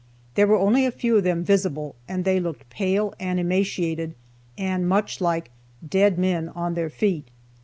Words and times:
There 0.33 0.47
were 0.47 0.57
only 0.57 0.83
a 0.87 0.91
few 0.91 1.17
of 1.17 1.23
them 1.25 1.43
visible, 1.43 1.93
and 2.07 2.25
they 2.25 2.39
looked 2.39 2.71
pale 2.71 3.13
and 3.19 3.39
emaciated, 3.39 4.15
and 4.57 4.89
much 4.89 5.21
like 5.21 5.51
"dead 5.87 6.17
men 6.17 6.49
on 6.49 6.73
their 6.73 6.89
feet." 6.89 7.27